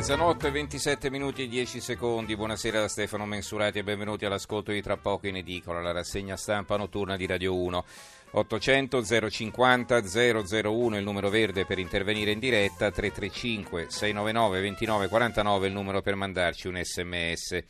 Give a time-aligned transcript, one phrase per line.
[0.00, 4.96] Mezzanotte 27 minuti e 10 secondi, buonasera da Stefano Mensurati e benvenuti all'ascolto di Tra
[4.96, 7.84] poco in edicola, la rassegna stampa notturna di Radio 1.
[8.30, 16.00] 800 050 001 il numero verde per intervenire in diretta, 335 699 2949 il numero
[16.00, 17.64] per mandarci un sms.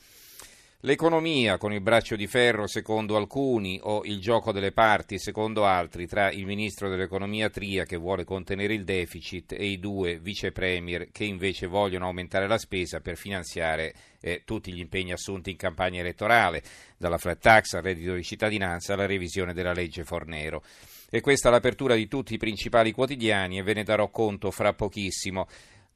[0.84, 6.06] L'economia con il braccio di ferro secondo alcuni o il gioco delle parti secondo altri
[6.06, 11.10] tra il ministro dell'economia Tria che vuole contenere il deficit e i due vice premier
[11.12, 16.00] che invece vogliono aumentare la spesa per finanziare eh, tutti gli impegni assunti in campagna
[16.00, 16.62] elettorale,
[16.96, 20.62] dalla flat tax al reddito di cittadinanza alla revisione della legge Fornero.
[21.10, 24.72] E questa è l'apertura di tutti i principali quotidiani e ve ne darò conto fra
[24.72, 25.46] pochissimo.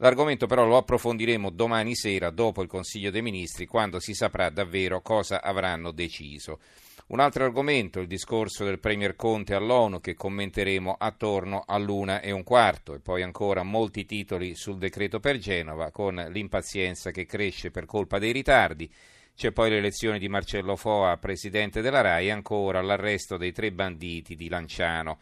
[0.04, 5.00] L'argomento però lo approfondiremo domani sera dopo il Consiglio dei Ministri, quando si saprà davvero
[5.00, 6.60] cosa avranno deciso.
[7.06, 12.42] Un altro argomento, il discorso del Premier Conte all'ONU che commenteremo attorno all'una e un
[12.42, 17.86] quarto e poi ancora molti titoli sul decreto per Genova con l'impazienza che cresce per
[17.86, 18.92] colpa dei ritardi.
[19.34, 24.34] C'è poi l'elezione di Marcello Foa presidente della RAI e ancora l'arresto dei tre banditi
[24.34, 25.16] di Lanciano.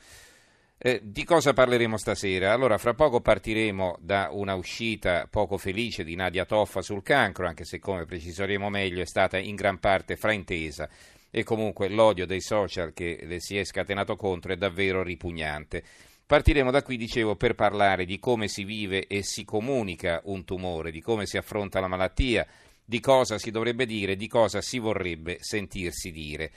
[0.84, 2.52] Eh, di cosa parleremo stasera?
[2.52, 7.64] Allora, fra poco partiremo da una uscita poco felice di Nadia Toffa sul cancro, anche
[7.64, 10.88] se, come preciseremo meglio, è stata in gran parte fraintesa
[11.30, 15.84] e comunque l'odio dei social che le si è scatenato contro è davvero ripugnante.
[16.26, 20.90] Partiremo da qui, dicevo, per parlare di come si vive e si comunica un tumore,
[20.90, 22.44] di come si affronta la malattia,
[22.84, 26.50] di cosa si dovrebbe dire, di cosa si vorrebbe sentirsi dire.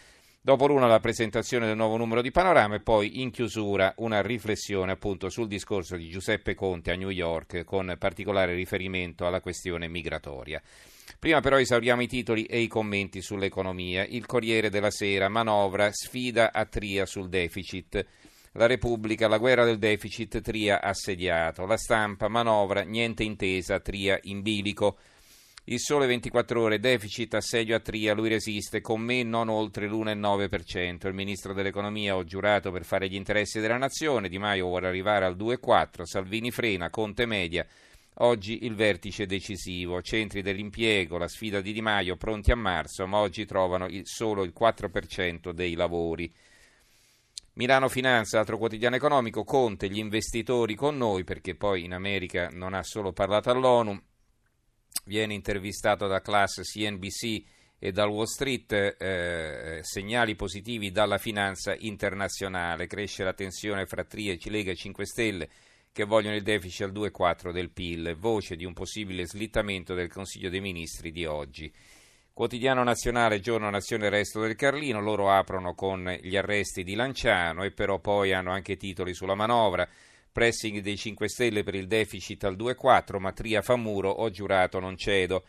[0.46, 4.92] Dopo l'una la presentazione del nuovo numero di Panorama e poi in chiusura una riflessione
[4.92, 10.62] appunto sul discorso di Giuseppe Conte a New York con particolare riferimento alla questione migratoria.
[11.18, 14.06] Prima però esauriamo i titoli e i commenti sull'economia.
[14.06, 18.06] Il Corriere della Sera, manovra, sfida a Tria sul deficit.
[18.52, 21.66] La Repubblica, la guerra del deficit, Tria assediato.
[21.66, 24.98] La stampa, manovra, niente intesa, Tria in bilico.
[25.68, 31.08] Il sole 24 ore, deficit, assedio a Tria, lui resiste, con me non oltre l'1,9%.
[31.08, 35.26] Il ministro dell'economia ho giurato per fare gli interessi della nazione, Di Maio vuole arrivare
[35.26, 37.66] al 2,4%, Salvini frena, Conte media.
[38.20, 43.18] Oggi il vertice decisivo, centri dell'impiego, la sfida di Di Maio pronti a marzo, ma
[43.18, 46.32] oggi trovano il, solo il 4% dei lavori.
[47.54, 52.76] Milano Finanza, altro quotidiano economico, Conte, gli investitori con noi, perché poi in America non
[52.76, 54.00] ha solo parlato all'ONU,
[55.04, 57.44] viene intervistato da Class CNBC
[57.78, 64.36] e dal Wall Street, eh, segnali positivi dalla finanza internazionale, cresce la tensione fra Tria,
[64.38, 65.50] Cilega e 5 Stelle
[65.92, 70.50] che vogliono il deficit al 2,4 del PIL, voce di un possibile slittamento del Consiglio
[70.50, 71.72] dei Ministri di oggi.
[72.34, 77.72] Quotidiano nazionale, giorno nazione, resto del Carlino, loro aprono con gli arresti di Lanciano e
[77.72, 79.88] però poi hanno anche titoli sulla manovra
[80.36, 84.82] pressing dei 5 Stelle per il deficit al 2,4, ma Tria fa muro, ho giurato
[84.82, 85.46] non cedo.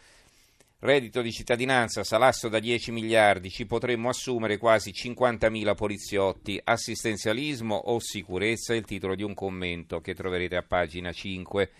[0.79, 6.61] Reddito di cittadinanza, salasso da 10 miliardi, ci potremmo assumere quasi 50.000 poliziotti.
[6.63, 8.75] Assistenzialismo o sicurezza?
[8.75, 11.71] È il titolo di un commento che troverete a pagina 5.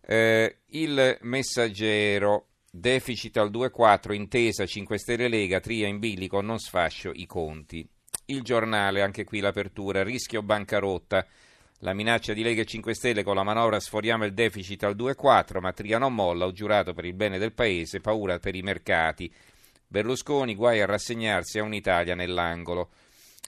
[0.00, 7.10] Eh, il messaggero, deficit al 2,4, intesa 5 Stelle Lega, Tria in bilico, non sfascio
[7.12, 7.86] i conti.
[8.26, 11.26] Il giornale, anche qui l'apertura, rischio bancarotta.
[11.84, 15.60] La minaccia di Lega e 5 Stelle con la manovra sforiamo il deficit al 2,4,
[15.60, 19.30] ma Tria non molla, ho giurato per il bene del paese, paura per i mercati.
[19.86, 22.88] Berlusconi guai a rassegnarsi a un'Italia nell'angolo.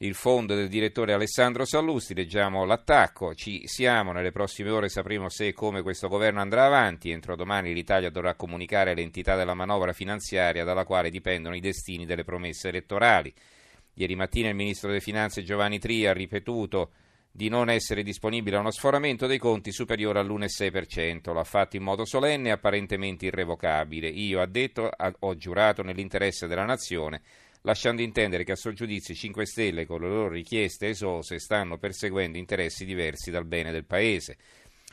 [0.01, 5.47] Il fondo del direttore Alessandro Sallusti, leggiamo l'attacco, ci siamo, nelle prossime ore sapremo se
[5.47, 10.63] e come questo governo andrà avanti, entro domani l'Italia dovrà comunicare l'entità della manovra finanziaria
[10.63, 13.33] dalla quale dipendono i destini delle promesse elettorali.
[13.95, 16.91] Ieri mattina il ministro delle Finanze Giovanni Tria ha ripetuto
[17.37, 21.35] di non essere disponibile a uno sforamento dei conti superiore all'1,6%.
[21.35, 24.09] L'ha fatto in modo solenne e apparentemente irrevocabile.
[24.09, 27.21] Io, ha detto, ho giurato nell'interesse della nazione,
[27.61, 31.77] lasciando intendere che a suo giudizio i 5 Stelle, con le loro richieste esose, stanno
[31.77, 34.39] perseguendo interessi diversi dal bene del Paese.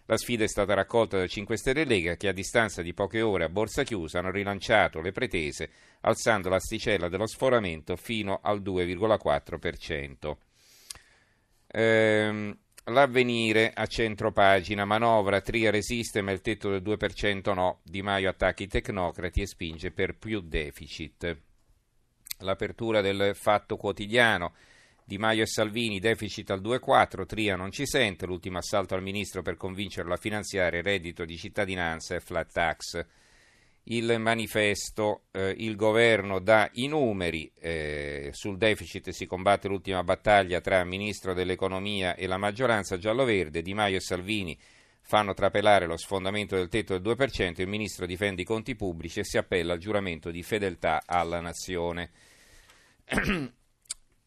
[0.08, 3.46] La sfida è stata raccolta da 5 Stelle Lega che a distanza di poche ore
[3.46, 5.70] a borsa chiusa hanno rilanciato le pretese
[6.02, 10.36] alzando l'asticella dello sforamento fino al 2,4%.
[11.76, 12.56] Ehm,
[12.88, 18.30] L'avvenire a centro pagina, manovra, Tria resiste ma il tetto del 2% no, Di Maio
[18.30, 21.38] attacchi i tecnocrati e spinge per più deficit.
[22.40, 24.54] L'apertura del fatto quotidiano,
[25.06, 29.42] Di Maio e Salvini, deficit al 2,4, Tria non ci sente, l'ultimo assalto al ministro
[29.42, 33.06] per convincerlo a finanziare reddito di cittadinanza e flat tax.
[33.86, 40.62] Il manifesto, eh, il governo dà i numeri, eh, sul deficit si combatte l'ultima battaglia
[40.62, 44.58] tra Ministro dell'Economia e la maggioranza giallo-verde, Di Maio e Salvini
[45.02, 49.26] fanno trapelare lo sfondamento del tetto del 2%, il Ministro difende i conti pubblici e
[49.26, 52.12] si appella al giuramento di fedeltà alla nazione.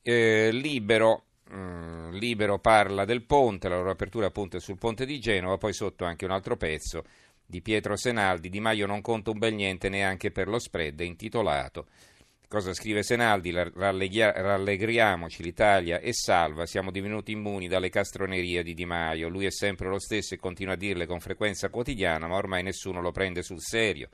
[0.02, 5.18] eh, libero, mm, libero parla del ponte, la loro apertura appunto è sul ponte di
[5.18, 7.04] Genova, poi sotto anche un altro pezzo
[7.46, 11.86] di Pietro Senaldi, Di Maio non conta un bel niente neanche per lo spread, intitolato.
[12.48, 13.50] Cosa scrive Senaldi?
[13.50, 19.28] Rallegriamoci, l'Italia è salva, siamo divenuti immuni dalle castronerie di Di Maio.
[19.28, 23.00] Lui è sempre lo stesso e continua a dirle con frequenza quotidiana, ma ormai nessuno
[23.00, 24.10] lo prende sul serio.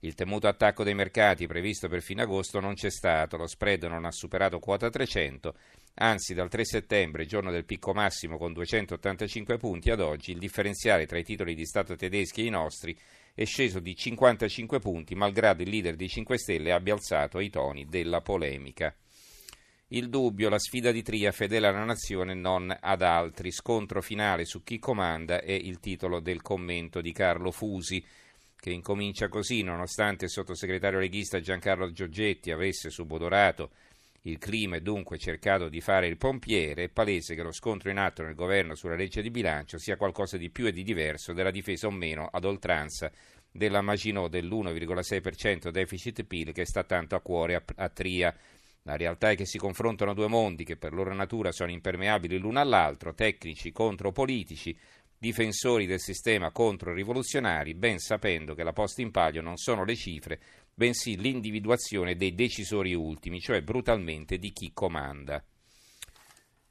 [0.00, 4.04] Il temuto attacco dei mercati previsto per fine agosto non c'è stato, lo spread non
[4.04, 5.54] ha superato quota 300
[6.02, 11.04] Anzi, dal 3 settembre, giorno del picco massimo con 285 punti, ad oggi il differenziale
[11.04, 12.96] tra i titoli di Stato tedeschi e i nostri
[13.34, 17.84] è sceso di 55 punti, malgrado il leader dei 5 Stelle abbia alzato i toni
[17.86, 18.94] della polemica.
[19.88, 23.50] Il dubbio, la sfida di Tria fedele alla nazione non ad altri.
[23.50, 28.02] Scontro finale su chi comanda è il titolo del commento di Carlo Fusi,
[28.60, 33.70] che incomincia così, nonostante il sottosegretario leghista Giancarlo Giorgetti avesse subodorato
[34.24, 37.96] il clima è dunque cercato di fare il pompiere, è palese che lo scontro in
[37.96, 41.50] atto nel governo sulla legge di bilancio sia qualcosa di più e di diverso della
[41.50, 43.10] difesa o meno ad oltranza
[43.50, 48.36] della Maginot dell'1,6% deficit PIL che sta tanto a cuore a, a Tria.
[48.82, 52.60] La realtà è che si confrontano due mondi che per loro natura sono impermeabili l'uno
[52.60, 54.76] all'altro, tecnici contro politici,
[55.20, 59.94] difensori del sistema contro rivoluzionari, ben sapendo che la posta in palio non sono le
[59.94, 60.40] cifre,
[60.72, 65.44] bensì l'individuazione dei decisori ultimi, cioè brutalmente di chi comanda.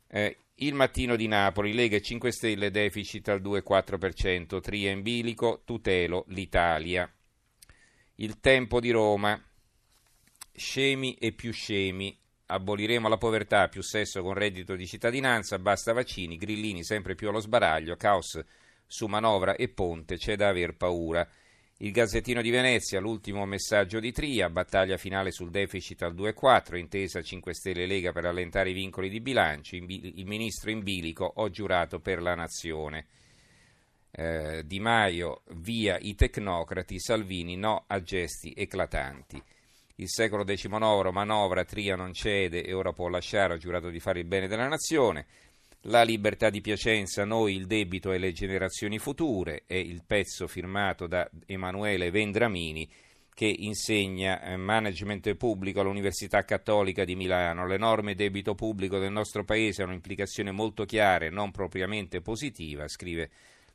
[0.08, 5.62] Eh, il mattino di Napoli, Lega e 5 Stelle, deficit al 2,4%, tria in bilico,
[5.64, 7.08] tutelo l'Italia.
[8.16, 9.40] Il tempo di Roma,
[10.52, 12.18] scemi e più scemi,
[12.52, 17.40] aboliremo la povertà, più sesso con reddito di cittadinanza, basta vaccini, grillini sempre più allo
[17.40, 18.44] sbaraglio, caos
[18.88, 21.28] su manovra e ponte, c'è da aver paura.
[21.82, 27.22] Il Gazzettino di Venezia, l'ultimo messaggio di Tria, battaglia finale sul deficit al 2,4, intesa
[27.22, 32.00] 5 Stelle Lega per allentare i vincoli di bilancio, il ministro in bilico, ho giurato
[32.00, 33.06] per la nazione.
[34.12, 39.42] Eh, di Maio via i tecnocrati, Salvini no a gesti eclatanti.
[40.00, 44.20] Il secolo XIX manovra, Tria non cede e ora può lasciare, ho giurato di fare
[44.20, 45.26] il bene della nazione.
[45.84, 51.06] La libertà di Piacenza, noi il debito e le generazioni future è il pezzo firmato
[51.06, 52.90] da Emanuele Vendramini
[53.34, 57.68] che insegna eh, management pubblico all'Università Cattolica di Milano.
[57.68, 63.30] L'enorme debito pubblico del nostro Paese ha un'implicazione molto chiara e non propriamente positiva, scrive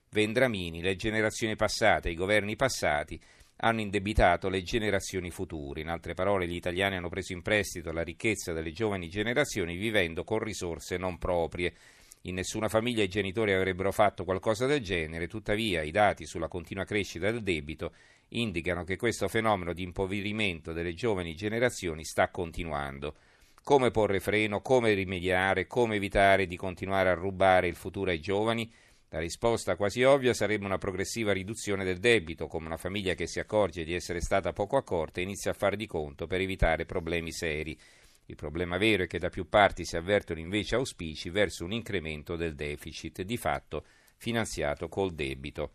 [0.09, 0.81] Vendramini.
[0.81, 3.21] Le generazioni passate, i governi passati
[3.56, 5.80] hanno indebitato le generazioni future.
[5.80, 10.24] In altre parole, gli italiani hanno preso in prestito la ricchezza delle giovani generazioni vivendo
[10.24, 11.74] con risorse non proprie.
[12.22, 16.84] In nessuna famiglia i genitori avrebbero fatto qualcosa del genere, tuttavia i dati sulla continua
[16.84, 17.92] crescita del debito
[18.28, 23.14] indicano che questo fenomeno di impoverimento delle giovani generazioni sta continuando.
[23.62, 28.70] Come porre freno, come rimediare, come evitare di continuare a rubare il futuro ai giovani?
[29.14, 33.38] La risposta quasi ovvia sarebbe una progressiva riduzione del debito, come una famiglia che si
[33.38, 37.30] accorge di essere stata poco accorta e inizia a fare di conto per evitare problemi
[37.30, 37.78] seri.
[38.26, 42.35] Il problema vero è che da più parti si avvertono invece auspici verso un incremento
[42.35, 43.85] del deficit, di fatto
[44.16, 45.75] finanziato col debito.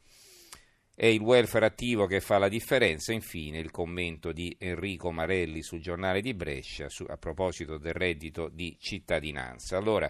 [0.93, 5.79] È il welfare attivo che fa la differenza, infine il commento di Enrico Marelli sul
[5.79, 9.77] giornale di Brescia su, a proposito del reddito di cittadinanza.
[9.77, 10.07] Allora,